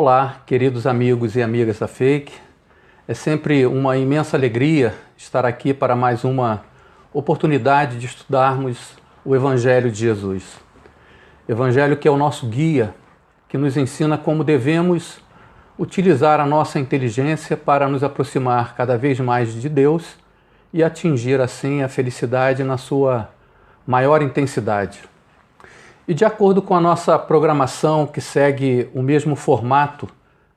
[0.00, 2.32] Olá, queridos amigos e amigas da Fake.
[3.08, 6.62] É sempre uma imensa alegria estar aqui para mais uma
[7.12, 10.60] oportunidade de estudarmos o Evangelho de Jesus.
[11.48, 12.94] Evangelho que é o nosso guia,
[13.48, 15.18] que nos ensina como devemos
[15.76, 20.14] utilizar a nossa inteligência para nos aproximar cada vez mais de Deus
[20.72, 23.28] e atingir assim a felicidade na sua
[23.84, 25.00] maior intensidade.
[26.08, 30.08] E de acordo com a nossa programação, que segue o mesmo formato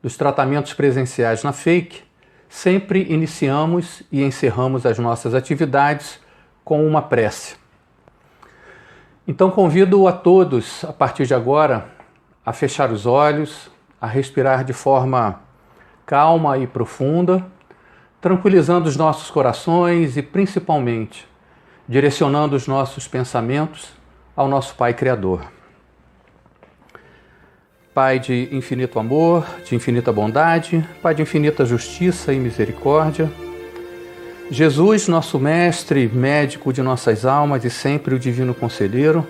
[0.01, 2.03] dos tratamentos presenciais na Fake,
[2.47, 6.21] sempre iniciamos e encerramos as nossas atividades
[6.63, 7.57] com uma prece.
[9.27, 11.89] Então convido a todos, a partir de agora,
[12.45, 15.41] a fechar os olhos, a respirar de forma
[16.05, 17.45] calma e profunda,
[18.21, 21.27] tranquilizando os nossos corações e principalmente
[21.89, 23.99] direcionando os nossos pensamentos
[24.35, 25.41] ao nosso Pai Criador.
[27.93, 33.29] Pai de infinito amor, de infinita bondade, Pai de infinita justiça e misericórdia,
[34.49, 39.25] Jesus, nosso Mestre, médico de nossas almas e sempre o Divino Conselheiro,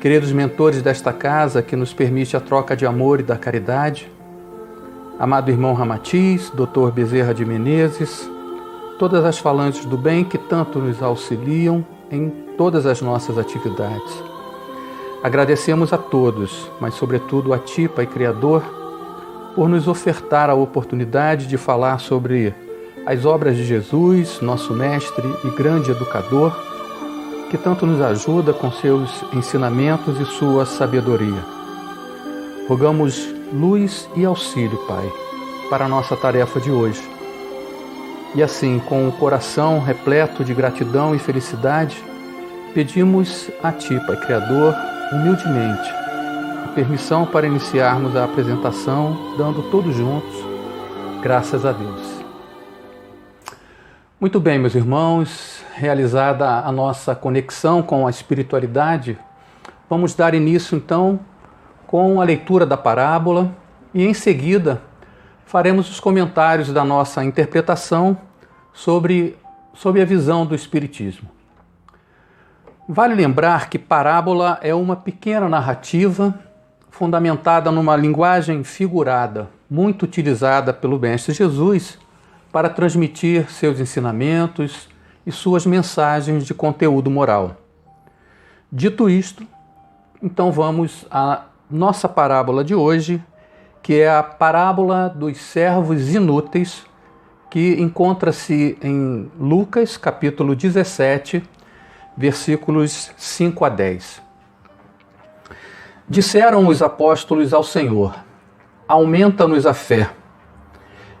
[0.00, 4.10] queridos mentores desta casa que nos permite a troca de amor e da caridade,
[5.18, 8.28] amado irmão Ramatiz, doutor Bezerra de Menezes,
[8.98, 14.22] todas as falantes do bem que tanto nos auxiliam em todas as nossas atividades.
[15.22, 18.62] Agradecemos a todos, mas sobretudo a Ti, Pai Criador,
[19.54, 22.54] por nos ofertar a oportunidade de falar sobre
[23.04, 26.56] as obras de Jesus, nosso Mestre e grande educador,
[27.50, 31.42] que tanto nos ajuda com seus ensinamentos e sua sabedoria.
[32.68, 35.10] Rogamos luz e auxílio, Pai,
[35.70, 37.17] para a nossa tarefa de hoje.
[38.34, 42.02] E assim, com o coração repleto de gratidão e felicidade,
[42.74, 44.74] Pedimos a Ti, Pai Criador,
[45.10, 45.90] humildemente,
[46.64, 50.32] a permissão para iniciarmos a apresentação, dando todos juntos
[51.22, 52.22] graças a Deus.
[54.20, 59.18] Muito bem, meus irmãos, realizada a nossa conexão com a espiritualidade,
[59.88, 61.18] vamos dar início então
[61.86, 63.50] com a leitura da parábola
[63.94, 64.82] e em seguida
[65.48, 68.18] faremos os comentários da nossa interpretação
[68.70, 69.34] sobre,
[69.72, 71.26] sobre a visão do Espiritismo.
[72.86, 76.38] Vale lembrar que parábola é uma pequena narrativa
[76.90, 81.98] fundamentada numa linguagem figurada, muito utilizada pelo Mestre Jesus
[82.52, 84.86] para transmitir seus ensinamentos
[85.26, 87.56] e suas mensagens de conteúdo moral.
[88.70, 89.46] Dito isto,
[90.22, 93.22] então vamos à nossa parábola de hoje,
[93.82, 96.84] que é a parábola dos servos inúteis,
[97.50, 101.42] que encontra-se em Lucas, capítulo 17,
[102.16, 104.22] versículos 5 a 10.
[106.08, 108.14] Disseram os apóstolos ao Senhor:
[108.86, 110.10] Aumenta-nos a fé.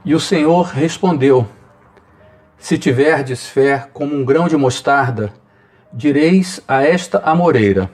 [0.04, 1.46] E o Senhor respondeu:
[2.58, 5.32] Se tiverdes fé como um grão de mostarda,
[5.92, 7.90] direis a esta amoreira: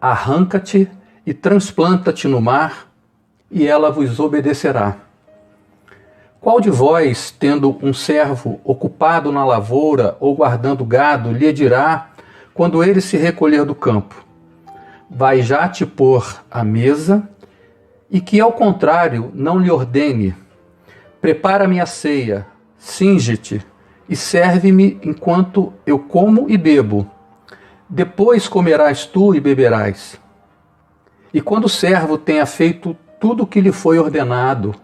[0.00, 0.90] Arranca-te
[1.26, 2.89] e transplanta-te no mar,
[3.50, 4.96] e ela vos obedecerá.
[6.40, 12.10] Qual de vós, tendo um servo ocupado na lavoura ou guardando gado, lhe dirá
[12.54, 14.24] quando ele se recolher do campo.
[15.08, 17.28] Vai já te pôr à mesa,
[18.10, 20.34] e que, ao contrário, não lhe ordene:
[21.20, 22.46] Prepara-me a ceia,
[22.78, 23.64] singe-te
[24.08, 27.08] e serve-me enquanto eu como e bebo.
[27.88, 30.18] Depois comerás tu e beberás.
[31.32, 34.74] E quando o servo tenha feito tudo o que lhe foi ordenado,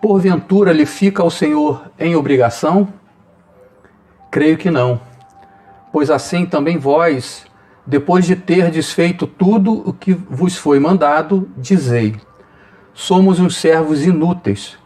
[0.00, 2.88] porventura lhe fica o Senhor em obrigação?
[4.30, 5.00] Creio que não
[5.96, 7.46] pois assim também vós,
[7.86, 12.16] depois de ter desfeito tudo o que vos foi mandado, dizei:
[12.92, 14.76] Somos uns servos inúteis,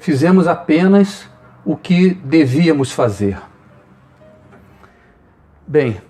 [0.00, 1.30] fizemos apenas
[1.64, 3.40] o que devíamos fazer.
[5.64, 6.00] Bem,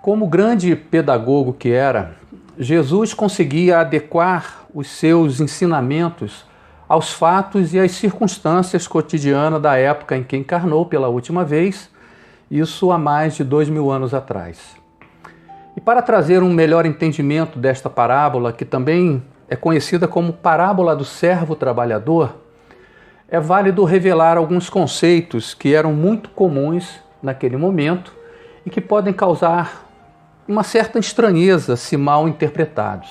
[0.00, 2.16] como grande pedagogo que era,
[2.62, 6.44] Jesus conseguia adequar os seus ensinamentos
[6.86, 11.88] aos fatos e às circunstâncias cotidianas da época em que encarnou pela última vez
[12.50, 14.76] isso há mais de dois mil anos atrás.
[15.74, 21.04] E para trazer um melhor entendimento desta parábola, que também é conhecida como parábola do
[21.04, 22.36] servo trabalhador,
[23.26, 28.12] é válido revelar alguns conceitos que eram muito comuns naquele momento
[28.66, 29.89] e que podem causar
[30.50, 33.08] uma certa estranheza se mal interpretados.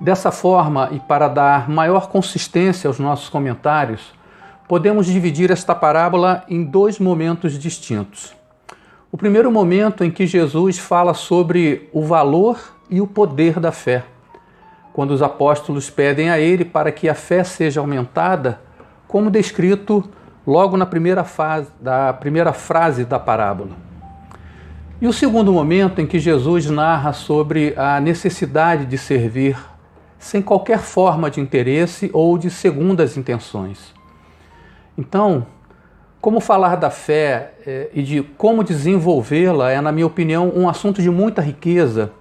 [0.00, 4.12] Dessa forma, e para dar maior consistência aos nossos comentários,
[4.66, 8.34] podemos dividir esta parábola em dois momentos distintos.
[9.12, 12.58] O primeiro momento em que Jesus fala sobre o valor
[12.90, 14.04] e o poder da fé,
[14.92, 18.60] quando os apóstolos pedem a ele para que a fé seja aumentada,
[19.06, 20.02] como descrito
[20.44, 23.91] logo na primeira, fase, da primeira frase da parábola.
[25.02, 29.58] E o segundo momento em que Jesus narra sobre a necessidade de servir
[30.16, 33.92] sem qualquer forma de interesse ou de segundas intenções.
[34.96, 35.44] Então,
[36.20, 41.02] como falar da fé eh, e de como desenvolvê-la é, na minha opinião, um assunto
[41.02, 42.12] de muita riqueza.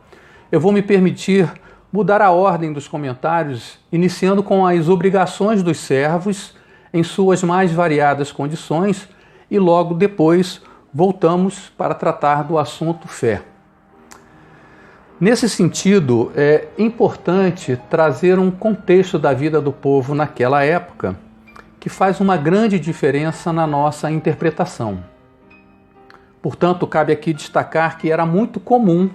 [0.52, 1.54] Eu vou me permitir
[1.94, 6.56] mudar a ordem dos comentários, iniciando com as obrigações dos servos
[6.92, 9.08] em suas mais variadas condições
[9.52, 10.64] e logo depois
[10.94, 13.42] voltamos para tratar do assunto fé.
[15.20, 21.16] Nesse sentido, é importante trazer um contexto da vida do povo naquela época
[21.80, 25.04] que faz uma grande diferença na nossa interpretação.
[26.42, 29.10] Portanto, cabe aqui destacar que era muito comum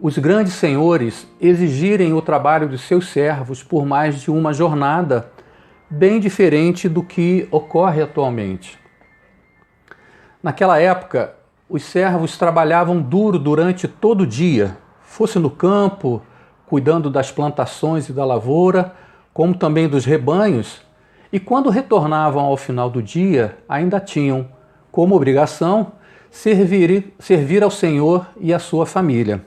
[0.00, 5.30] os grandes senhores exigirem o trabalho de seus servos por mais de uma jornada
[5.90, 8.79] bem diferente do que ocorre atualmente.
[10.42, 11.34] Naquela época,
[11.68, 16.22] os servos trabalhavam duro durante todo o dia, fosse no campo,
[16.66, 18.94] cuidando das plantações e da lavoura,
[19.34, 20.80] como também dos rebanhos,
[21.32, 24.48] e quando retornavam ao final do dia, ainda tinham
[24.90, 25.92] como obrigação
[26.30, 29.44] servir, servir ao Senhor e à sua família.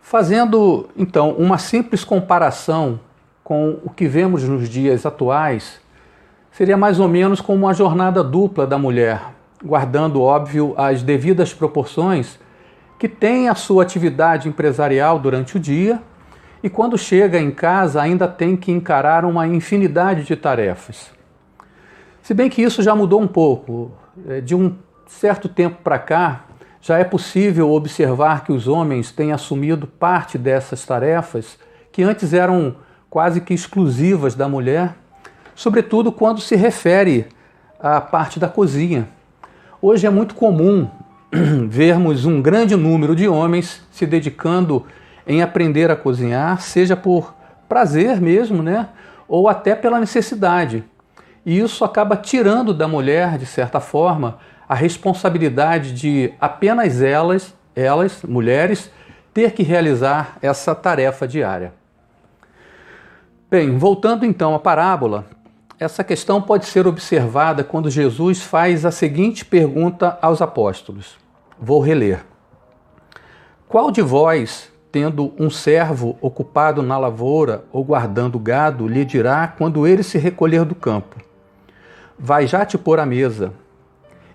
[0.00, 2.98] Fazendo então uma simples comparação
[3.44, 5.80] com o que vemos nos dias atuais,
[6.56, 9.20] seria mais ou menos como uma jornada dupla da mulher,
[9.62, 12.38] guardando, óbvio, as devidas proporções,
[12.98, 16.00] que tem a sua atividade empresarial durante o dia
[16.62, 21.10] e, quando chega em casa, ainda tem que encarar uma infinidade de tarefas.
[22.22, 23.92] Se bem que isso já mudou um pouco,
[24.26, 24.74] é, de um
[25.06, 26.46] certo tempo para cá,
[26.80, 31.58] já é possível observar que os homens têm assumido parte dessas tarefas
[31.92, 32.76] que antes eram
[33.10, 34.94] quase que exclusivas da mulher,
[35.56, 37.26] sobretudo quando se refere
[37.80, 39.08] à parte da cozinha.
[39.80, 40.88] Hoje é muito comum
[41.68, 44.86] vermos um grande número de homens se dedicando
[45.26, 47.34] em aprender a cozinhar, seja por
[47.68, 48.90] prazer mesmo, né?
[49.26, 50.84] ou até pela necessidade.
[51.44, 54.38] E isso acaba tirando da mulher, de certa forma,
[54.68, 58.90] a responsabilidade de apenas elas, elas, mulheres,
[59.32, 61.72] ter que realizar essa tarefa diária.
[63.48, 65.24] Bem, voltando então à parábola,
[65.78, 71.18] essa questão pode ser observada quando Jesus faz a seguinte pergunta aos apóstolos.
[71.60, 72.24] Vou reler.
[73.68, 79.86] Qual de vós, tendo um servo ocupado na lavoura ou guardando gado, lhe dirá quando
[79.86, 81.16] ele se recolher do campo:
[82.18, 83.52] Vai já te pôr à mesa?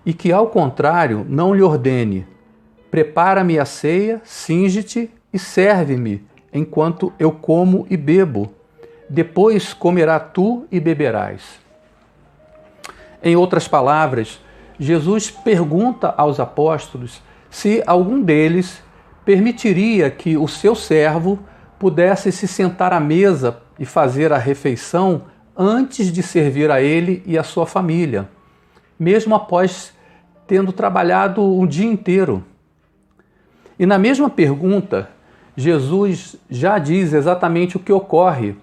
[0.06, 2.24] E que, ao contrário, não lhe ordene:
[2.88, 8.54] Prepara-me a ceia, singe-te e serve-me, enquanto eu como e bebo
[9.12, 11.60] depois comerá tu e beberás.
[13.22, 14.40] Em outras palavras,
[14.78, 17.20] Jesus pergunta aos apóstolos
[17.50, 18.82] se algum deles
[19.22, 21.38] permitiria que o seu servo
[21.78, 25.24] pudesse se sentar à mesa e fazer a refeição
[25.54, 28.30] antes de servir a ele e a sua família,
[28.98, 29.92] mesmo após
[30.46, 32.42] tendo trabalhado o dia inteiro.
[33.78, 35.10] E na mesma pergunta,
[35.54, 38.56] Jesus já diz exatamente o que ocorre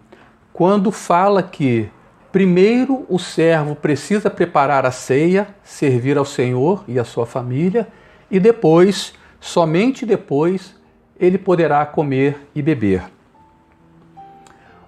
[0.60, 1.89] quando fala que
[2.34, 7.88] primeiro o servo precisa preparar a ceia, servir ao Senhor e à sua família,
[8.30, 10.75] e depois, somente depois,
[11.18, 13.04] ele poderá comer e beber.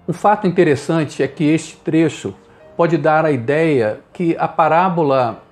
[0.06, 2.34] Um fato interessante é que este trecho
[2.76, 5.42] pode dar a ideia que a parábola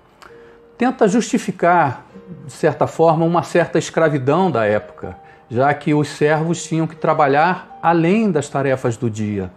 [0.77, 2.05] tenta justificar,
[2.45, 5.17] de certa forma, uma certa escravidão da época,
[5.49, 9.51] já que os servos tinham que trabalhar além das tarefas do dia.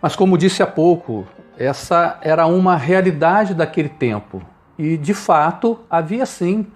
[0.00, 1.26] Mas, como disse há pouco,
[1.58, 4.40] essa era uma realidade daquele tempo.
[4.78, 6.66] E, de fato, havia sim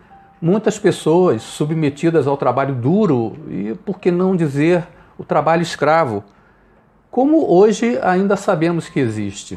[0.41, 4.85] muitas pessoas submetidas ao trabalho duro e, por que não dizer,
[5.17, 6.25] o trabalho escravo,
[7.13, 9.57] como hoje ainda sabemos que existe.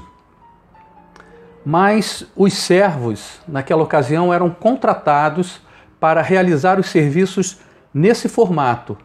[1.65, 5.60] Mas os servos, naquela ocasião, eram contratados
[6.00, 7.57] para realizar os serviços
[7.91, 8.95] nesse formato.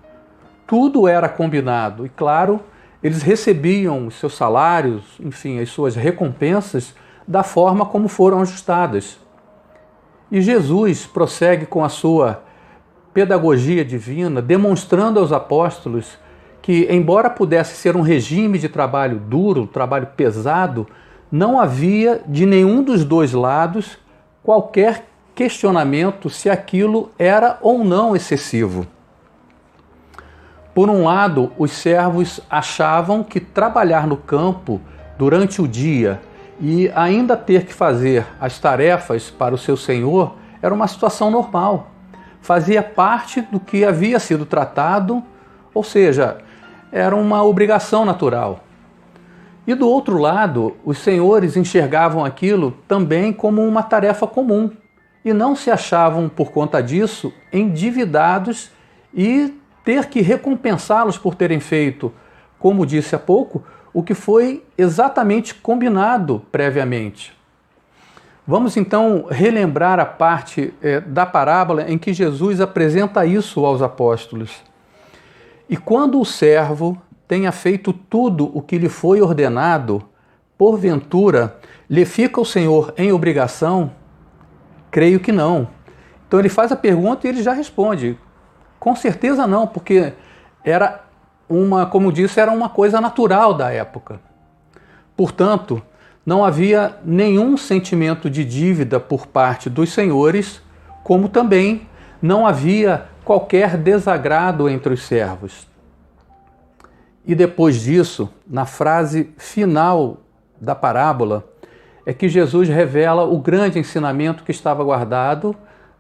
[0.67, 2.61] Tudo era combinado e, claro,
[3.03, 6.95] eles recebiam os seus salários, enfim, as suas recompensas
[7.27, 9.19] da forma como foram ajustadas.
[10.31, 12.43] E Jesus prossegue com a sua
[13.13, 16.19] pedagogia divina, demonstrando aos apóstolos
[16.63, 20.87] que, embora pudesse ser um regime de trabalho duro, trabalho pesado,
[21.33, 23.99] não havia de nenhum dos dois lados
[24.43, 28.87] qualquer questionamento se aquilo era ou não excessivo.
[30.75, 34.81] Por um lado, os servos achavam que trabalhar no campo
[35.19, 36.21] durante o dia
[36.61, 41.91] e ainda ter que fazer as tarefas para o seu senhor era uma situação normal.
[42.41, 45.23] Fazia parte do que havia sido tratado,
[45.75, 46.39] ou seja,
[46.93, 48.61] era uma obrigação natural.
[49.67, 54.71] E do outro lado, os senhores enxergavam aquilo também como uma tarefa comum
[55.25, 58.71] e não se achavam, por conta disso, endividados
[59.13, 62.13] e ter que recompensá-los por terem feito,
[62.59, 67.37] como disse há pouco, o que foi exatamente combinado previamente.
[68.47, 74.63] Vamos então relembrar a parte é, da parábola em que Jesus apresenta isso aos apóstolos.
[75.69, 80.03] E quando o servo tenha feito tudo o que lhe foi ordenado,
[80.59, 81.59] porventura
[81.89, 83.93] lhe fica o Senhor em obrigação?
[84.91, 85.69] Creio que não.
[86.27, 88.19] Então ele faz a pergunta e ele já responde:
[88.81, 90.15] com certeza não, porque
[90.65, 91.05] era
[91.47, 94.19] uma, como disse, era uma coisa natural da época.
[95.15, 95.83] Portanto,
[96.25, 100.63] não havia nenhum sentimento de dívida por parte dos senhores,
[101.05, 101.87] como também
[102.23, 105.69] não havia qualquer desagrado entre os servos.
[107.27, 110.19] E depois disso, na frase final
[110.59, 111.45] da parábola,
[112.07, 115.55] é que Jesus revela o grande ensinamento que estava guardado,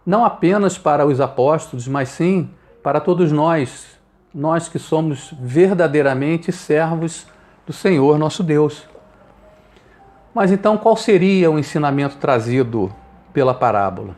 [0.05, 2.49] não apenas para os apóstolos, mas sim
[2.83, 3.87] para todos nós,
[4.35, 7.27] nós que somos verdadeiramente servos
[7.67, 8.89] do Senhor nosso Deus.
[10.35, 12.93] Mas então, qual seria o ensinamento trazido
[13.33, 14.17] pela parábola?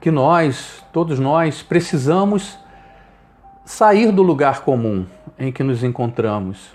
[0.00, 2.58] Que nós, todos nós, precisamos
[3.64, 5.06] sair do lugar comum
[5.38, 6.70] em que nos encontramos.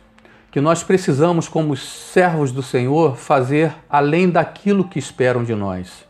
[0.50, 6.07] Que nós precisamos, como servos do Senhor, fazer além daquilo que esperam de nós.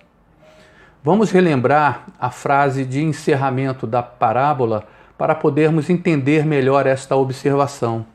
[1.08, 4.86] Vamos relembrar a frase de encerramento da parábola
[5.18, 8.06] para podermos entender melhor esta observação.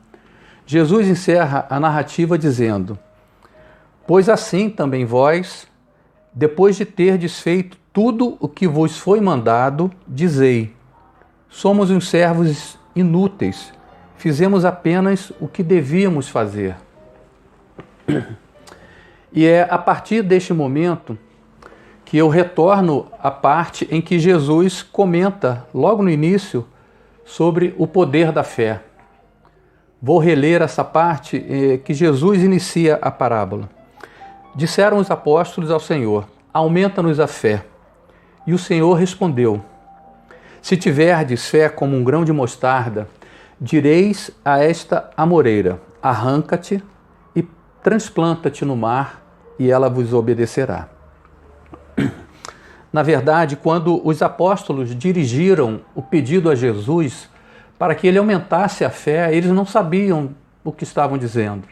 [0.63, 2.95] Jesus encerra a narrativa dizendo:
[4.05, 5.67] Pois assim também vós,
[6.31, 10.71] depois de ter desfeito tudo o que vos foi mandado, dizei:
[11.49, 13.73] Somos uns servos inúteis,
[14.17, 16.75] fizemos apenas o que devíamos fazer.
[19.35, 21.17] E é a partir deste momento
[22.13, 26.63] que eu retorno à parte em que Jesus comenta, logo no início,
[27.25, 28.83] sobre o poder da fé.
[29.99, 33.67] Vou reler essa parte eh, que Jesus inicia a parábola.
[34.53, 37.65] Disseram os apóstolos ao Senhor: Aumenta-nos a fé.
[38.45, 39.59] E o Senhor respondeu:
[40.61, 43.09] Se tiverdes fé como um grão de mostarda,
[43.59, 46.79] direis a esta amoreira: Arranca-te
[47.35, 47.41] e
[47.81, 49.19] transplanta-te no mar,
[49.57, 50.92] e ela vos obedecerá.
[52.93, 57.27] Na verdade, quando os apóstolos dirigiram o pedido a Jesus
[57.79, 60.29] para que ele aumentasse a fé, eles não sabiam
[60.63, 61.63] o que estavam dizendo.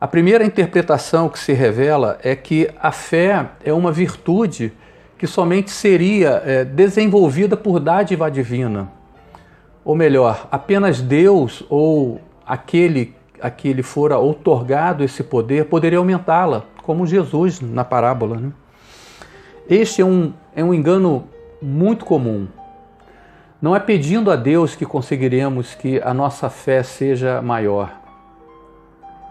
[0.00, 4.72] A primeira interpretação que se revela é que a fé é uma virtude
[5.16, 8.90] que somente seria é, desenvolvida por dádiva divina.
[9.84, 16.64] Ou melhor, apenas Deus ou aquele a que lhe fora outorgado esse poder poderia aumentá-la,
[16.82, 18.36] como Jesus na parábola.
[18.36, 18.52] Né?
[19.68, 21.26] Este é um, é um engano
[21.60, 22.46] muito comum.
[23.62, 27.90] Não é pedindo a Deus que conseguiremos que a nossa fé seja maior.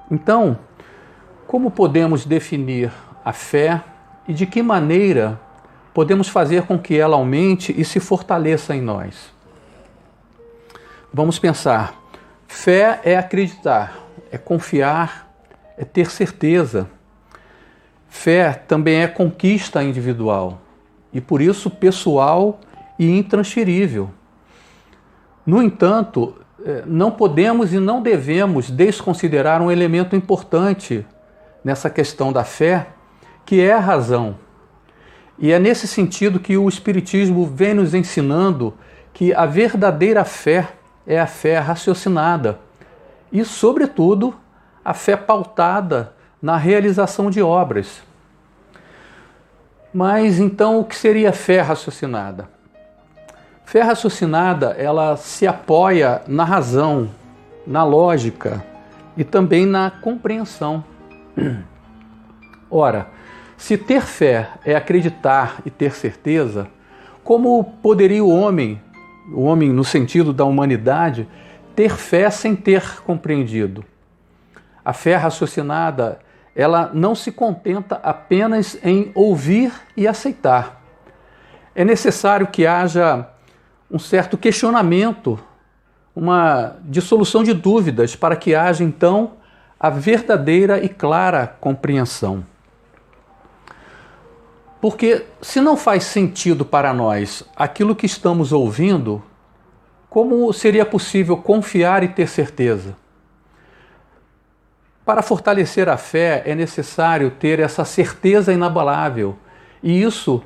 [0.10, 0.58] Então,
[1.46, 2.92] como podemos definir
[3.24, 3.84] a fé
[4.28, 5.40] e de que maneira
[5.94, 9.32] podemos fazer com que ela aumente e se fortaleça em nós?
[11.14, 11.94] Vamos pensar.
[12.48, 14.00] Fé é acreditar,
[14.32, 15.32] é confiar,
[15.78, 16.90] é ter certeza
[18.24, 20.62] Fé também é conquista individual
[21.14, 22.58] e por isso pessoal
[22.98, 24.12] e intransferível.
[25.46, 26.34] No entanto,
[26.66, 31.06] eh, não podemos e não devemos desconsiderar um elemento importante
[31.66, 32.88] nessa questão da fé,
[33.46, 34.38] que é a razão.
[35.38, 38.74] E é nesse sentido que o Espiritismo vem nos ensinando
[39.14, 40.70] que a verdadeira fé
[41.06, 42.58] é a fé raciocinada
[43.30, 44.34] e, sobretudo,
[44.82, 48.13] a fé pautada na realização de obras.
[49.94, 52.50] Mas então o que seria fé raciocinada?
[53.64, 57.10] Fé raciocinada, ela se apoia na razão,
[57.66, 58.64] na lógica
[59.16, 60.84] e também na compreensão.
[62.70, 63.08] Ora,
[63.56, 66.68] se ter fé é acreditar e ter certeza,
[67.24, 68.82] como poderia o homem,
[69.32, 71.28] o homem no sentido da humanidade,
[71.76, 73.86] ter fé sem ter compreendido?
[74.84, 76.20] A fé raciocinada,
[76.56, 80.82] ela não se contenta apenas em ouvir e aceitar.
[81.76, 83.28] É necessário que haja
[83.90, 85.40] um certo questionamento
[86.16, 89.34] uma dissolução de dúvidas para que haja então
[89.80, 92.46] a verdadeira e clara compreensão.
[94.80, 99.24] Porque se não faz sentido para nós aquilo que estamos ouvindo,
[100.10, 102.96] como seria possível confiar e ter certeza?
[105.06, 109.38] Para fortalecer a fé é necessário ter essa certeza inabalável,
[109.82, 110.42] e isso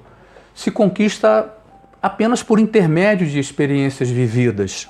[0.53, 1.53] se conquista
[2.01, 4.89] apenas por intermédio de experiências vividas.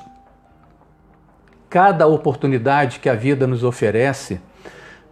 [1.69, 4.39] Cada oportunidade que a vida nos oferece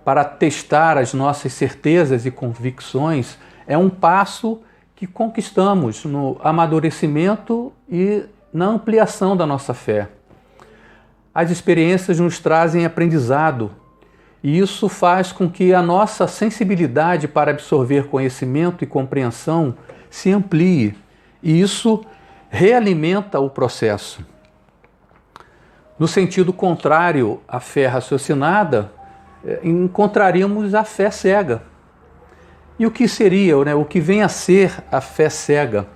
[0.06, 4.62] para testar as nossas certezas e convicções é um passo
[4.96, 10.08] que conquistamos no amadurecimento e na ampliação da nossa fé.
[11.34, 13.70] As experiências nos trazem aprendizado
[14.46, 19.76] e isso faz com que a nossa sensibilidade para absorver conhecimento e compreensão
[20.08, 20.96] se amplie,
[21.42, 22.06] e isso
[22.48, 24.24] realimenta o processo.
[25.98, 28.92] No sentido contrário à fé raciocinada,
[29.44, 31.64] eh, encontraríamos a fé cega.
[32.78, 35.88] E o que seria, né, o que vem a ser a fé cega?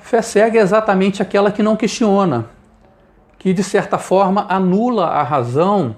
[0.00, 2.46] Fé cega é exatamente aquela que não questiona,
[3.38, 5.94] que de certa forma anula a razão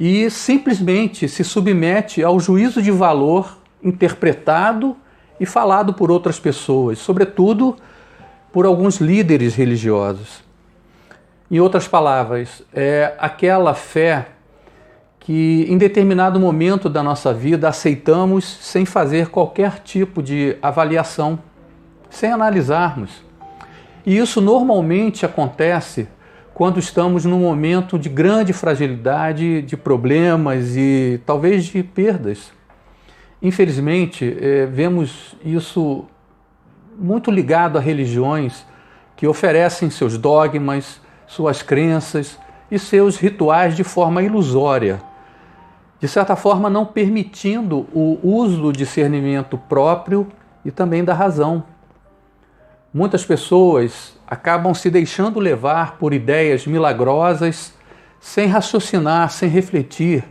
[0.00, 4.96] e simplesmente se submete ao juízo de valor interpretado
[5.40, 7.76] e falado por outras pessoas, sobretudo
[8.52, 10.44] por alguns líderes religiosos.
[11.50, 14.28] Em outras palavras, é aquela fé
[15.18, 21.40] que em determinado momento da nossa vida aceitamos sem fazer qualquer tipo de avaliação,
[22.08, 23.24] sem analisarmos.
[24.06, 26.06] E isso normalmente acontece
[26.58, 32.52] quando estamos num momento de grande fragilidade, de problemas e talvez de perdas.
[33.40, 36.06] Infelizmente, é, vemos isso
[36.98, 38.66] muito ligado a religiões
[39.14, 42.36] que oferecem seus dogmas, suas crenças
[42.68, 45.00] e seus rituais de forma ilusória,
[46.00, 50.26] de certa forma não permitindo o uso do discernimento próprio
[50.64, 51.62] e também da razão.
[52.92, 57.74] Muitas pessoas acabam se deixando levar por ideias milagrosas,
[58.18, 60.24] sem raciocinar, sem refletir,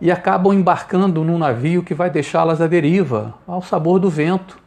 [0.00, 4.58] e acabam embarcando num navio que vai deixá-las à deriva, ao sabor do vento.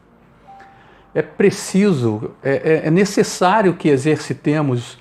[1.15, 4.99] É preciso, é, é, é necessário que exercitemos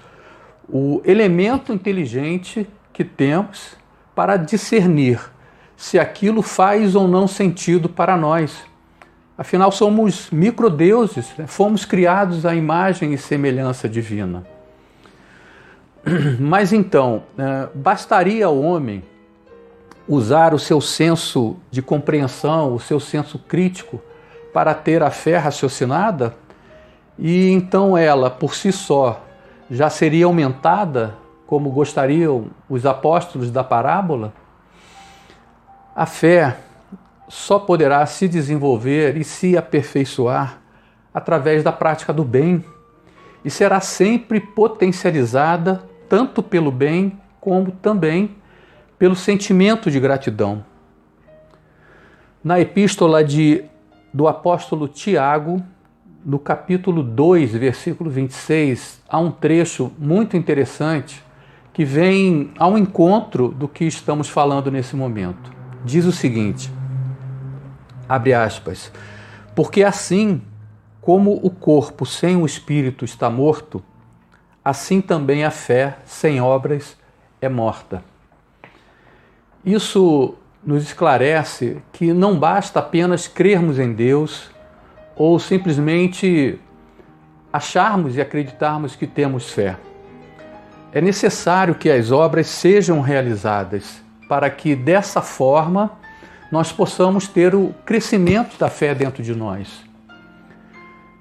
[0.67, 3.77] o elemento inteligente que temos
[4.15, 5.21] para discernir
[5.77, 8.70] se aquilo faz ou não sentido para nós
[9.41, 11.47] Afinal, somos microdeuses, né?
[11.47, 14.45] fomos criados à imagem e semelhança divina.
[16.39, 19.03] Mas então, né, bastaria ao homem
[20.07, 23.99] usar o seu senso de compreensão, o seu senso crítico,
[24.53, 26.35] para ter a fé raciocinada?
[27.19, 29.25] E então ela, por si só,
[29.71, 34.35] já seria aumentada, como gostariam os apóstolos da parábola?
[35.97, 36.59] A fé
[37.31, 40.59] só poderá se desenvolver e se aperfeiçoar
[41.15, 42.65] através da prática do bem
[43.45, 48.35] e será sempre potencializada tanto pelo bem como também
[48.99, 50.65] pelo sentimento de gratidão.
[52.43, 53.65] Na epístola de,
[54.13, 55.63] do apóstolo Tiago,
[56.25, 61.23] no capítulo 2, versículo 26, há um trecho muito interessante
[61.73, 65.53] que vem ao encontro do que estamos falando nesse momento.
[65.85, 66.80] Diz o seguinte:
[68.11, 68.91] abre aspas,
[69.55, 70.43] porque assim
[71.01, 73.81] como o corpo sem o espírito está morto,
[74.65, 76.99] assim também a fé sem obras
[77.41, 78.03] é morta.
[79.65, 84.51] Isso nos esclarece que não basta apenas crermos em Deus
[85.15, 86.59] ou simplesmente
[87.53, 89.77] acharmos e acreditarmos que temos fé.
[90.93, 96.00] É necessário que as obras sejam realizadas para que dessa forma
[96.51, 99.85] nós possamos ter o crescimento da fé dentro de nós.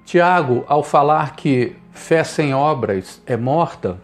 [0.04, 4.00] Tiago, ao falar que fé sem obras é morta,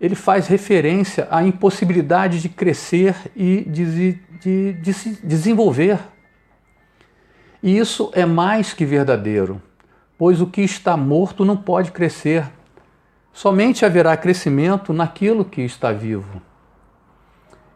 [0.00, 5.98] ele faz referência à impossibilidade de crescer e de, de, de se desenvolver.
[7.62, 9.62] E isso é mais que verdadeiro,
[10.18, 12.44] pois o que está morto não pode crescer.
[13.32, 16.42] Somente haverá crescimento naquilo que está vivo.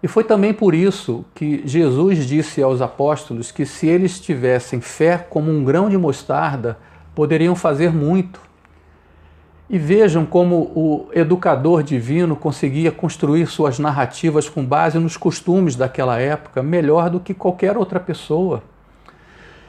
[0.06, 5.18] E foi também por isso que Jesus disse aos apóstolos que se eles tivessem fé
[5.18, 6.78] como um grão de mostarda,
[7.12, 8.40] poderiam fazer muito.
[9.68, 16.20] E vejam como o educador divino conseguia construir suas narrativas com base nos costumes daquela
[16.20, 18.62] época melhor do que qualquer outra pessoa.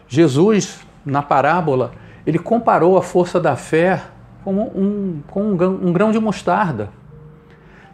[0.08, 1.94] Jesus, na parábola,
[2.28, 4.04] ele comparou a força da fé
[4.44, 6.92] como um, com um, grão de mostarda.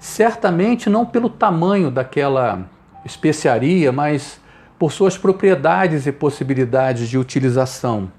[0.04, 2.70] Certamente não pelo tamanho daquela
[3.06, 4.38] especiaria, mas
[4.78, 8.12] por suas propriedades e possibilidades de utilização.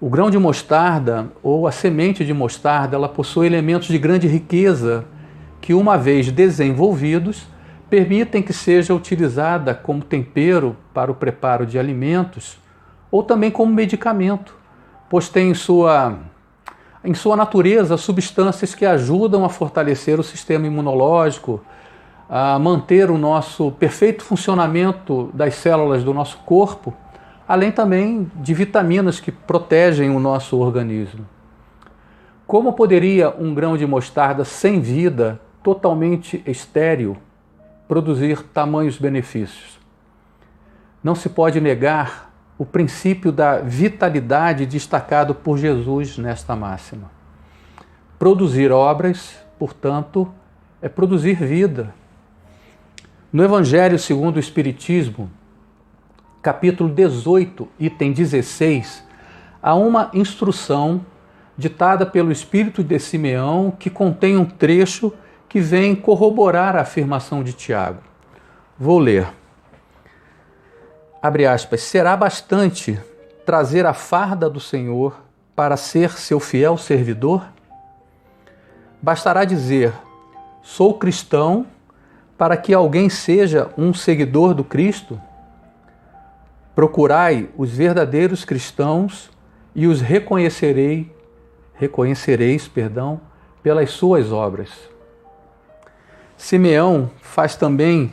[0.00, 5.04] O grão de mostarda ou a semente de mostarda, ela possui elementos de grande riqueza
[5.60, 7.46] que, uma vez desenvolvidos,
[7.90, 12.56] permitem que seja utilizada como tempero para o preparo de alimentos
[13.10, 14.56] ou também como medicamento,
[15.10, 16.18] pois tem em sua,
[17.04, 21.60] em sua natureza substâncias que ajudam a fortalecer o sistema imunológico,
[22.28, 26.94] a manter o nosso perfeito funcionamento das células do nosso corpo,
[27.46, 31.26] além também de vitaminas que protegem o nosso organismo.
[32.46, 37.16] Como poderia um grão de mostarda sem vida, totalmente estéril,
[37.88, 39.78] produzir tamanhos benefícios?
[41.02, 42.31] Não se pode negar
[42.62, 47.10] o princípio da vitalidade destacado por Jesus nesta máxima.
[48.20, 50.32] Produzir obras, portanto,
[50.80, 51.92] é produzir vida.
[53.32, 55.28] No Evangelho segundo o Espiritismo,
[56.40, 59.02] capítulo 18, item 16,
[59.60, 61.04] há uma instrução
[61.58, 65.12] ditada pelo Espírito de Simeão que contém um trecho
[65.48, 67.98] que vem corroborar a afirmação de Tiago.
[68.78, 69.41] Vou ler.
[71.22, 71.82] Abre aspas.
[71.82, 72.98] Será bastante
[73.46, 75.22] trazer a farda do Senhor
[75.54, 77.46] para ser seu fiel servidor?
[79.00, 79.92] Bastará dizer:
[80.62, 81.64] sou cristão
[82.36, 85.20] para que alguém seja um seguidor do Cristo?
[86.74, 89.30] Procurai os verdadeiros cristãos
[89.76, 91.14] e os reconhecerei,
[91.74, 93.20] reconhecereis, perdão,
[93.62, 94.70] pelas suas obras.
[96.36, 98.12] Simeão faz também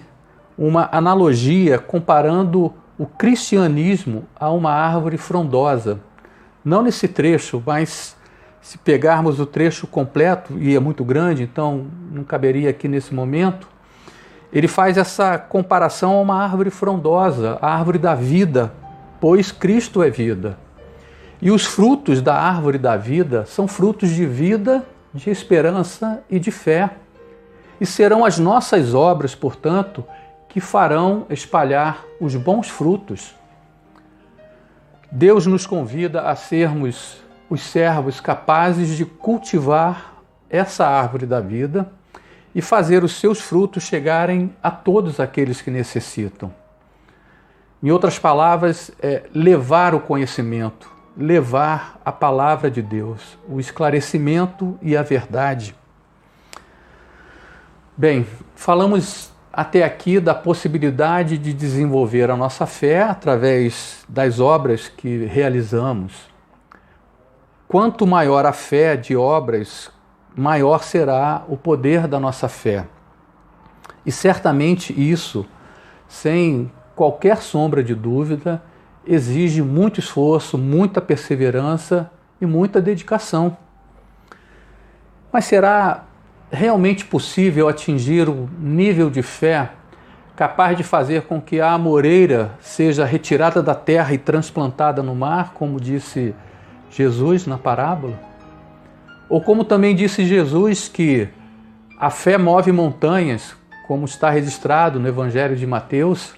[0.56, 6.02] uma analogia comparando o cristianismo a uma árvore frondosa.
[6.66, 8.14] Não nesse trecho, mas
[8.62, 13.70] se pegarmos o trecho completo, e é muito grande, então não caberia aqui nesse momento,
[14.52, 18.74] ele faz essa comparação a uma árvore frondosa, a árvore da vida,
[19.22, 20.58] pois Cristo é vida.
[21.42, 26.52] E os frutos da árvore da vida são frutos de vida, de esperança e de
[26.52, 26.90] fé.
[27.80, 30.04] E serão as nossas obras, portanto,
[30.50, 33.36] que farão espalhar os bons frutos.
[35.12, 40.16] Deus nos convida a sermos os servos capazes de cultivar
[40.50, 41.92] essa árvore da vida
[42.54, 46.54] e fazer os seus frutos chegarem a todos aqueles que necessitam.
[47.82, 54.98] Em outras palavras, é levar o conhecimento, levar a palavra de Deus, o esclarecimento e
[54.98, 55.76] a verdade.
[57.96, 65.26] Bem, falamos até aqui da possibilidade de desenvolver a nossa fé através das obras que
[65.26, 66.14] realizamos.
[67.68, 69.92] Quanto maior a fé de obras,
[70.34, 72.88] maior será o poder da nossa fé.
[74.06, 75.46] E certamente isso,
[76.08, 78.64] sem qualquer sombra de dúvida,
[79.06, 83.58] exige muito esforço, muita perseverança e muita dedicação.
[85.34, 86.06] Mas será
[86.52, 89.72] realmente possível atingir o nível de fé
[90.36, 95.52] capaz de fazer com que a amoreira seja retirada da terra e transplantada no mar,
[95.54, 96.34] como disse
[96.90, 98.18] Jesus na parábola?
[99.28, 101.28] Ou como também disse Jesus que
[102.00, 103.54] a fé move montanhas,
[103.86, 106.34] como está registrado no Evangelho de Mateus?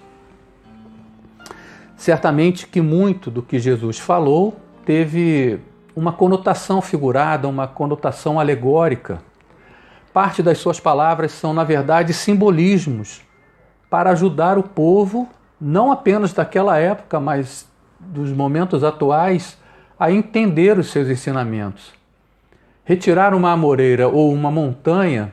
[1.96, 5.60] Certamente que muito do que Jesus falou teve
[5.96, 9.22] uma conotação figurada, uma conotação alegórica
[10.14, 13.22] Parte das suas palavras são, na verdade, simbolismos
[13.90, 17.68] para ajudar o povo, não apenas daquela época, mas
[18.00, 19.58] dos momentos atuais,
[19.98, 21.94] a entender os seus ensinamentos.
[22.84, 25.32] Retirar uma amoreira ou uma montanha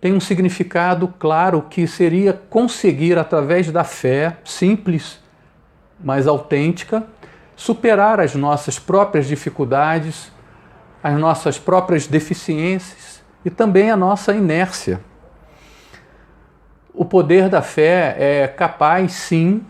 [0.00, 5.18] tem um significado claro que seria conseguir, através da fé simples,
[5.98, 7.04] mas autêntica,
[7.56, 10.30] superar as nossas próprias dificuldades,
[11.02, 13.17] as nossas próprias deficiências
[13.48, 15.00] e também a nossa inércia.
[16.92, 19.62] O poder da fé é capaz, sim,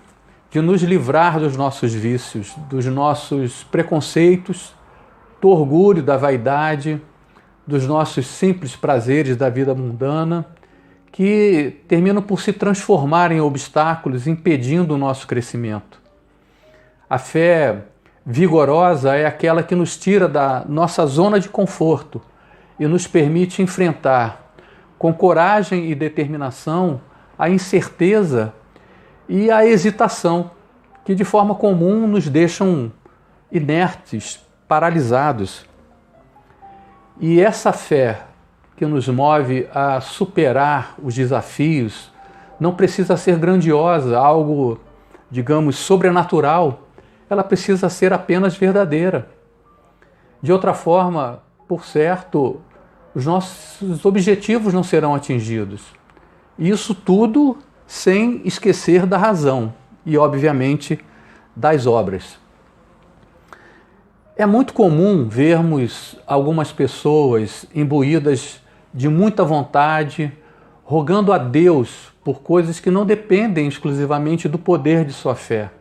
[0.50, 4.74] de nos livrar dos nossos vícios, dos nossos preconceitos,
[5.40, 7.00] do orgulho, da vaidade,
[7.64, 10.44] dos nossos simples prazeres da vida mundana,
[11.12, 16.00] que terminam por se transformar em obstáculos, impedindo o nosso crescimento.
[17.08, 17.84] A fé
[18.26, 22.20] vigorosa é aquela que nos tira da nossa zona de conforto
[22.78, 24.52] e nos permite enfrentar
[24.98, 27.00] com coragem e determinação
[27.38, 28.52] a incerteza
[29.28, 30.50] e a hesitação,
[31.04, 32.90] que de forma comum nos deixam
[33.50, 35.64] inertes, paralisados.
[37.20, 38.22] E essa fé
[38.76, 42.12] que nos move a superar os desafios
[42.60, 44.80] não precisa ser grandiosa, algo,
[45.30, 46.88] digamos, sobrenatural.
[47.30, 49.28] Ela precisa ser apenas verdadeira.
[50.42, 52.60] De outra forma, por certo,
[53.18, 55.82] os nossos objetivos não serão atingidos.
[56.56, 59.74] Isso tudo sem esquecer da razão
[60.06, 61.00] e, obviamente,
[61.56, 62.38] das obras.
[64.36, 68.62] É muito comum vermos algumas pessoas imbuídas
[68.94, 70.32] de muita vontade,
[70.84, 75.72] rogando a Deus por coisas que não dependem exclusivamente do poder de sua fé.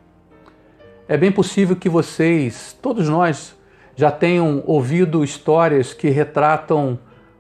[1.07, 3.55] É bem possível que vocês, todos nós,
[3.95, 6.97] já tenham ouvido histórias que retratam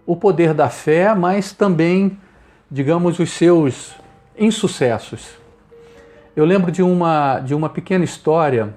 [0.07, 2.17] o poder da fé, mas também,
[2.71, 3.93] digamos, os seus
[4.39, 5.31] insucessos.
[6.33, 8.73] Eu lembro de uma, de uma pequena história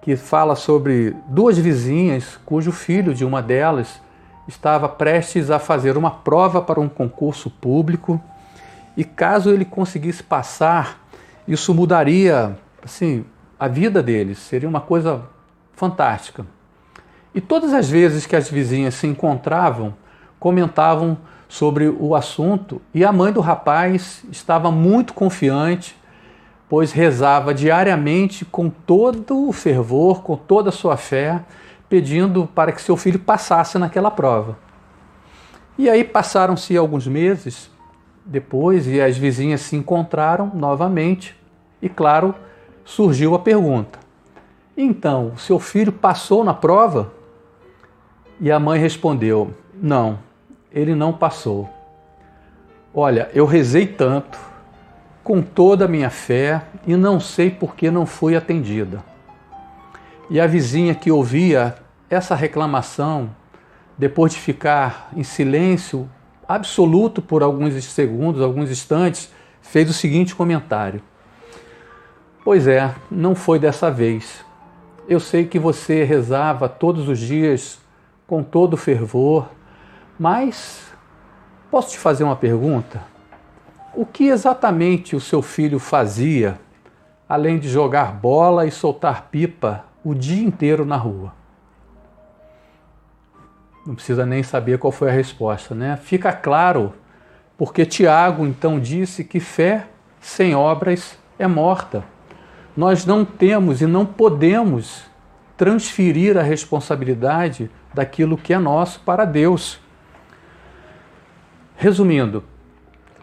[0.00, 4.00] que fala sobre duas vizinhas cujo filho de uma delas
[4.48, 8.20] estava prestes a fazer uma prova para um concurso público
[8.96, 11.06] e caso ele conseguisse passar,
[11.46, 13.24] isso mudaria assim
[13.58, 15.22] a vida deles, seria uma coisa
[15.74, 16.44] fantástica.
[17.34, 19.94] E todas as vezes que as vizinhas se encontravam,
[20.42, 21.16] comentavam
[21.48, 25.96] sobre o assunto e a mãe do rapaz estava muito confiante
[26.72, 31.44] pois rezava diariamente com todo o fervor, com toda a sua fé,
[31.86, 34.56] pedindo para que seu filho passasse naquela prova.
[35.76, 37.70] E aí passaram-se alguns meses
[38.24, 41.36] depois e as vizinhas se encontraram novamente
[41.82, 42.34] e, claro,
[42.86, 43.98] surgiu a pergunta:
[44.74, 47.12] Então, seu filho passou na prova?
[48.40, 50.20] E a mãe respondeu: Não,
[50.72, 51.68] ele não passou.
[52.94, 54.38] Olha, eu rezei tanto,
[55.22, 59.04] com toda a minha fé e não sei por que não fui atendida.
[60.28, 61.76] E a vizinha que ouvia
[62.10, 63.30] essa reclamação,
[63.96, 66.08] depois de ficar em silêncio
[66.48, 71.02] absoluto por alguns segundos, alguns instantes, fez o seguinte comentário:
[72.44, 74.44] Pois é, não foi dessa vez.
[75.08, 77.80] Eu sei que você rezava todos os dias
[78.26, 79.48] com todo fervor,
[80.22, 80.86] mas
[81.68, 83.02] posso te fazer uma pergunta?
[83.92, 86.60] O que exatamente o seu filho fazia,
[87.28, 91.34] além de jogar bola e soltar pipa o dia inteiro na rua?
[93.84, 95.96] Não precisa nem saber qual foi a resposta, né?
[95.96, 96.94] Fica claro,
[97.58, 99.88] porque Tiago então disse que fé
[100.20, 102.04] sem obras é morta.
[102.76, 105.02] Nós não temos e não podemos
[105.56, 109.82] transferir a responsabilidade daquilo que é nosso para Deus.
[111.82, 112.44] Resumindo,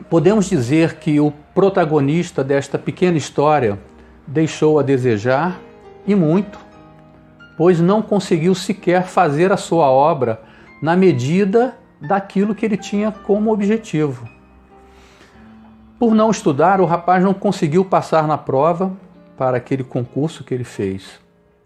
[0.10, 3.80] Podemos dizer que o protagonista desta pequena história
[4.28, 5.58] deixou a desejar
[6.06, 6.60] e muito,
[7.58, 10.42] pois não conseguiu sequer fazer a sua obra
[10.82, 14.28] na medida daquilo que ele tinha como objetivo.
[15.98, 18.92] Por não estudar, o rapaz não conseguiu passar na prova
[19.38, 21.18] para aquele concurso que ele fez.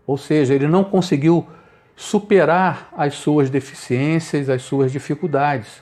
[0.06, 1.47] Ou seja, ele não conseguiu
[1.95, 5.82] superar as suas deficiências, as suas dificuldades.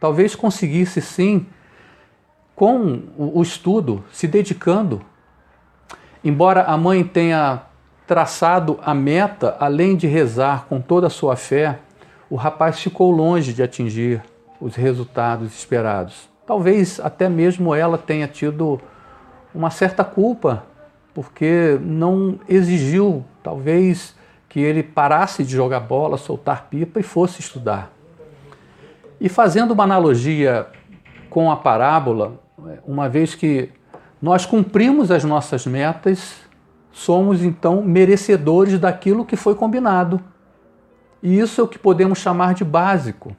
[0.00, 1.46] Talvez conseguisse sim
[2.56, 5.02] com o estudo, se dedicando.
[6.24, 7.62] Embora a mãe tenha
[8.06, 11.78] traçado a meta, além de rezar com toda a sua fé,
[12.28, 14.22] o rapaz ficou longe de atingir
[14.60, 16.28] os resultados esperados.
[16.46, 18.80] Talvez até mesmo ela tenha tido
[19.54, 20.64] uma certa culpa,
[21.14, 24.14] porque não exigiu, talvez,
[24.48, 27.92] que ele parasse de jogar bola, soltar pipa e fosse estudar.
[29.20, 30.66] E fazendo uma analogia
[31.28, 32.40] com a parábola,
[32.86, 33.70] uma vez que
[34.20, 36.36] nós cumprimos as nossas metas,
[36.90, 40.20] somos então merecedores daquilo que foi combinado.
[41.22, 43.36] E isso é o que podemos chamar de básico.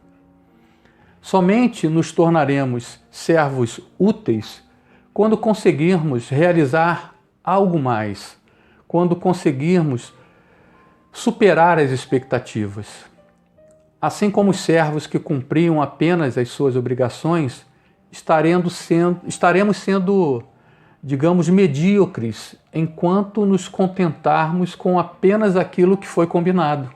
[1.21, 4.63] Somente nos tornaremos servos úteis
[5.13, 7.13] quando conseguirmos realizar
[7.43, 8.37] algo mais,
[8.87, 10.13] quando conseguirmos
[11.11, 13.10] superar as expectativas.
[14.01, 17.65] Assim como os servos que cumpriam apenas as suas obrigações
[18.11, 20.43] estaremos sendo, estaremos sendo,
[21.03, 26.89] digamos, medíocres enquanto nos contentarmos com apenas aquilo que foi combinado.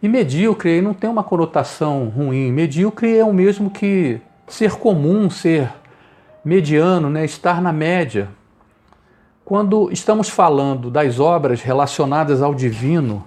[0.00, 2.52] E medíocre não tem uma conotação ruim.
[2.52, 5.72] Medíocre é o mesmo que ser comum, ser
[6.44, 7.24] mediano, né?
[7.24, 8.28] estar na média.
[9.44, 13.26] Quando estamos falando das obras relacionadas ao divino,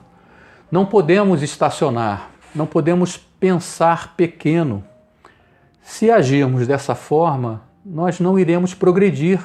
[0.71, 4.83] não podemos estacionar, não podemos pensar pequeno.
[5.81, 9.39] Se agirmos dessa forma, nós não iremos progredir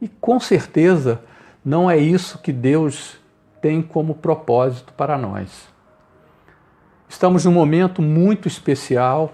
[0.00, 1.20] e com certeza
[1.64, 3.16] não é isso que Deus
[3.60, 5.68] tem como propósito para nós.
[7.08, 9.32] Estamos num momento muito especial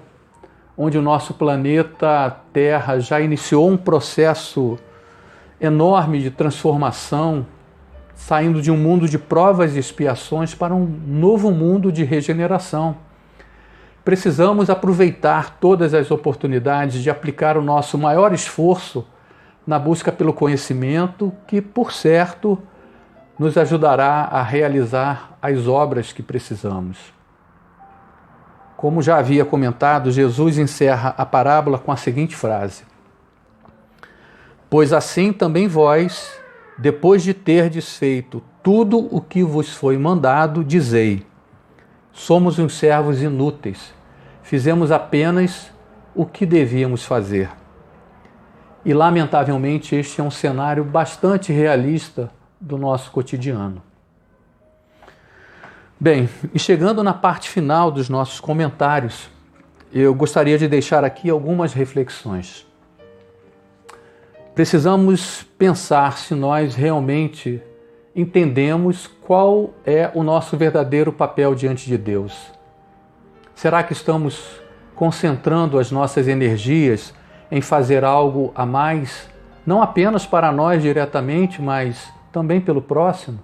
[0.77, 4.79] onde o nosso planeta Terra já iniciou um processo
[5.61, 7.45] enorme de transformação,
[8.27, 12.97] saindo de um mundo de provas e expiações para um novo mundo de regeneração.
[14.05, 19.07] Precisamos aproveitar todas as oportunidades de aplicar o nosso maior esforço
[19.67, 22.59] na busca pelo conhecimento, que, por certo,
[23.39, 26.99] nos ajudará a realizar as obras que precisamos.
[28.77, 32.85] Como já havia comentado, Jesus encerra a parábola com a seguinte frase:
[34.69, 36.40] Pois assim também vós,
[36.81, 41.27] depois de terdes feito tudo o que vos foi mandado, dizei:
[42.11, 43.93] Somos uns servos inúteis,
[44.43, 45.71] fizemos apenas
[46.15, 47.51] o que devíamos fazer.
[48.83, 53.83] E, lamentavelmente, este é um cenário bastante realista do nosso cotidiano.
[55.99, 59.29] Bem, e chegando na parte final dos nossos comentários,
[59.93, 62.67] eu gostaria de deixar aqui algumas reflexões.
[64.55, 67.63] Precisamos pensar se nós realmente
[68.15, 72.51] entendemos qual é o nosso verdadeiro papel diante de Deus.
[73.55, 74.61] Será que estamos
[74.97, 77.15] concentrando as nossas energias
[77.51, 79.31] em fazer algo a mais,
[79.65, 83.39] não apenas para nós diretamente, mas também pelo próximo?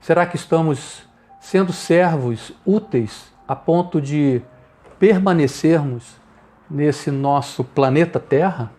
[0.00, 1.02] Será que estamos
[1.40, 4.40] sendo servos úteis a ponto de
[5.00, 6.16] permanecermos
[6.70, 8.70] nesse nosso planeta Terra?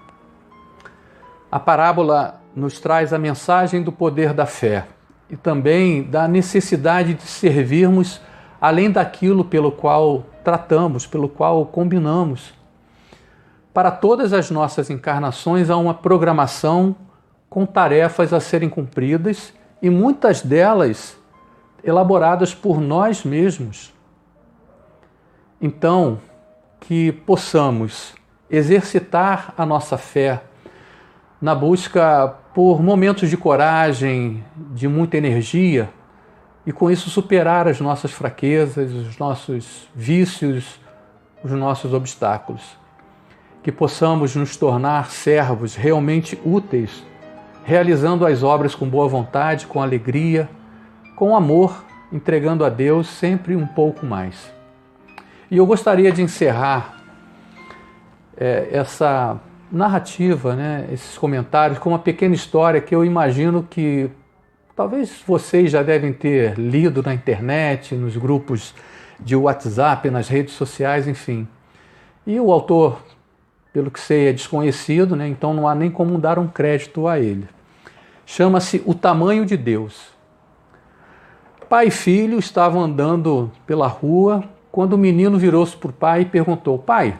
[1.53, 4.87] A parábola nos traz a mensagem do poder da fé
[5.29, 8.19] e também da necessidade de servirmos
[8.59, 12.55] além daquilo pelo qual tratamos, pelo qual combinamos
[13.71, 16.95] para todas as nossas encarnações há uma programação
[17.51, 21.15] com tarefas a serem cumpridas e muitas delas
[21.83, 23.93] elaboradas por nós mesmos.
[25.61, 26.19] Então,
[26.79, 28.15] que possamos
[28.49, 30.41] exercitar a nossa fé
[31.43, 34.41] na busca por momentos de coragem,
[34.73, 35.89] de muita energia
[36.65, 40.79] e com isso superar as nossas fraquezas, os nossos vícios,
[41.43, 42.61] os nossos obstáculos
[43.61, 47.03] que possamos nos tornar servos realmente úteis,
[47.65, 50.49] realizando as obras com boa vontade, com alegria,
[51.13, 54.49] com amor, entregando a Deus sempre um pouco mais.
[55.51, 57.03] E eu gostaria de encerrar
[58.37, 59.41] é, essa
[59.73, 64.09] narrativa, né, esses comentários, com uma pequena história que eu imagino que
[64.75, 68.73] talvez vocês já devem ter lido na internet, nos grupos
[69.19, 71.47] de WhatsApp, nas redes sociais, enfim.
[72.25, 72.99] E o autor
[73.73, 75.27] pelo que sei, é desconhecido, né?
[75.27, 77.47] então não há nem como dar um crédito a ele.
[78.23, 80.13] Chama-se O Tamanho de Deus.
[81.67, 86.25] Pai e filho estavam andando pela rua quando o menino virou-se para o pai e
[86.25, 87.17] perguntou: Pai,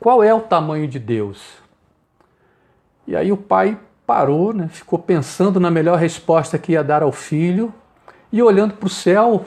[0.00, 1.58] qual é o tamanho de Deus?
[3.06, 4.66] E aí o pai parou, né?
[4.68, 7.72] ficou pensando na melhor resposta que ia dar ao filho
[8.32, 9.44] e olhando para o céu,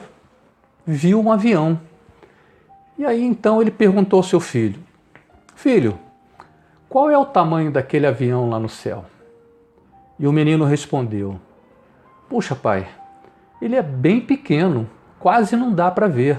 [0.86, 1.80] viu um avião.
[2.96, 4.78] E aí então ele perguntou ao seu filho:
[5.56, 5.98] Filho,
[6.88, 9.04] qual é o tamanho daquele avião lá no céu?
[10.18, 11.40] E o menino respondeu:
[12.28, 12.86] Puxa, pai,
[13.60, 14.88] ele é bem pequeno,
[15.18, 16.38] quase não dá para ver.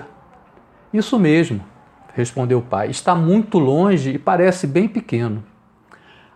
[0.94, 1.62] Isso mesmo,
[2.16, 5.44] respondeu o pai, está muito longe e parece bem pequeno.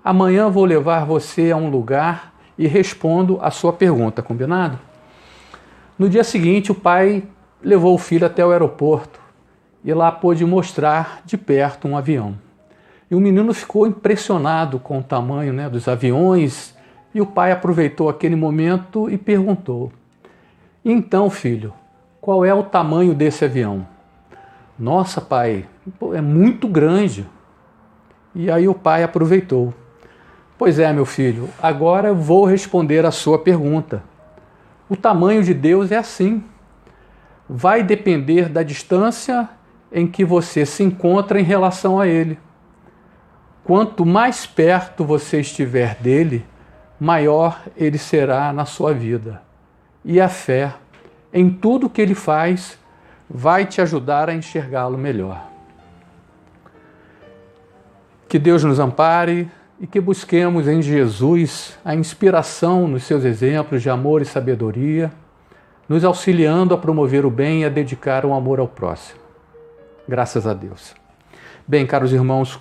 [0.04, 4.78] Amanhã vou levar você a um lugar e respondo a sua pergunta, combinado?
[5.98, 7.24] No dia seguinte, o pai
[7.64, 9.20] levou o filho até o aeroporto
[9.84, 12.38] e lá pôde mostrar de perto um avião.
[13.10, 16.76] E o menino ficou impressionado com o tamanho né, dos aviões
[17.14, 19.92] e o pai aproveitou aquele momento e perguntou:
[20.84, 21.74] Então, filho,
[22.20, 23.88] qual é o tamanho desse avião?
[24.80, 25.66] Nossa, pai,
[26.14, 27.28] é muito grande.
[28.34, 29.74] E aí o pai aproveitou.
[30.58, 34.02] Pois é, meu filho, agora vou responder a sua pergunta.
[34.88, 36.44] O tamanho de Deus é assim.
[37.48, 39.50] Vai depender da distância
[39.92, 42.40] em que você se encontra em relação a Ele.
[43.66, 46.46] Quanto mais perto você estiver dele,
[47.00, 49.42] maior ele será na sua vida.
[50.04, 50.74] E a fé,
[51.32, 52.79] em tudo que ele faz,
[53.30, 55.46] vai te ajudar a enxergá-lo melhor.
[58.28, 59.50] Que Deus nos ampare
[59.80, 65.12] e que busquemos em Jesus a inspiração nos seus exemplos de amor e sabedoria,
[65.88, 69.20] nos auxiliando a promover o bem e a dedicar o amor ao próximo.
[70.08, 70.94] Graças a Deus.
[71.68, 72.60] Bem, caros irmãos,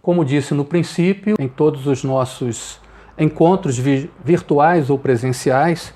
[0.00, 2.80] como disse no princípio, em todos os nossos
[3.18, 5.94] encontros virtuais ou presenciais,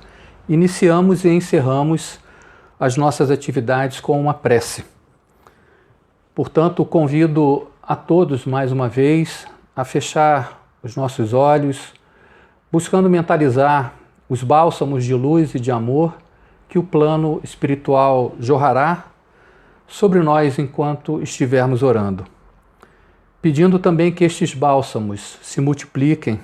[0.49, 2.21] iniciamos e encerramos
[2.79, 4.85] as nossas atividades com uma prece.
[6.35, 11.95] Portanto, convido a todos mais uma vez a fechar os nossos olhos,
[12.70, 13.95] buscando mentalizar
[14.29, 16.14] os bálsamos de luz e de amor
[16.68, 19.07] que o plano espiritual jorrará
[19.87, 22.24] sobre nós enquanto estivermos orando.
[23.41, 26.41] Pedindo também que estes bálsamos se multipliquem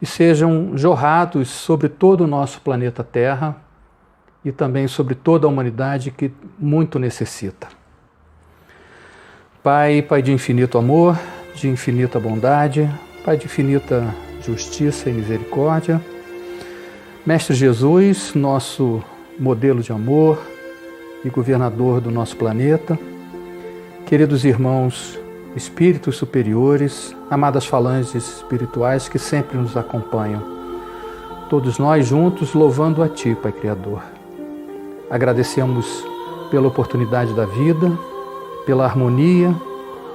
[0.00, 3.67] e sejam jorrados sobre todo o nosso planeta Terra
[4.44, 7.68] e também sobre toda a humanidade que muito necessita.
[9.62, 11.18] Pai, Pai de infinito amor,
[11.54, 12.88] de infinita bondade,
[13.24, 16.00] Pai de infinita justiça e misericórdia,
[17.26, 19.02] Mestre Jesus, nosso
[19.38, 20.40] modelo de amor
[21.22, 22.98] e governador do nosso planeta,
[24.06, 25.18] queridos irmãos,
[25.54, 30.42] espíritos superiores, amadas falanges espirituais que sempre nos acompanham,
[31.50, 34.17] todos nós juntos louvando a Ti, Pai Criador.
[35.10, 36.04] Agradecemos
[36.50, 37.90] pela oportunidade da vida,
[38.66, 39.54] pela harmonia,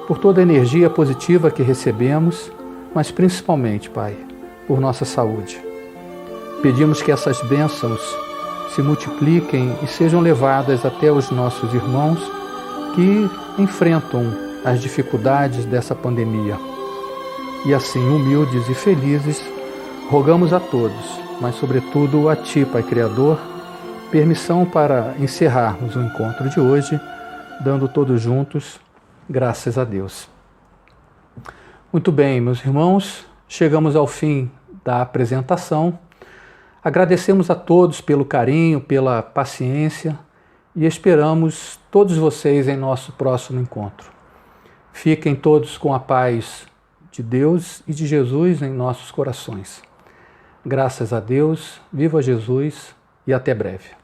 [0.07, 2.51] por toda a energia positiva que recebemos,
[2.93, 4.15] mas principalmente, Pai,
[4.67, 5.59] por nossa saúde.
[6.61, 8.01] Pedimos que essas bênçãos
[8.75, 12.19] se multipliquem e sejam levadas até os nossos irmãos
[12.95, 14.25] que enfrentam
[14.63, 16.57] as dificuldades dessa pandemia.
[17.65, 19.41] E assim, humildes e felizes,
[20.09, 23.39] rogamos a todos, mas sobretudo a Ti, Pai Criador,
[24.13, 27.01] permissão para encerrarmos o encontro de hoje,
[27.61, 28.79] dando todos juntos
[29.27, 30.29] graças a Deus.
[31.91, 34.51] Muito bem, meus irmãos, chegamos ao fim
[34.85, 35.97] da apresentação.
[36.83, 40.15] Agradecemos a todos pelo carinho, pela paciência
[40.75, 44.11] e esperamos todos vocês em nosso próximo encontro.
[44.91, 46.67] Fiquem todos com a paz
[47.11, 49.81] de Deus e de Jesus em nossos corações.
[50.63, 52.95] Graças a Deus, viva Jesus
[53.25, 54.02] e até breve.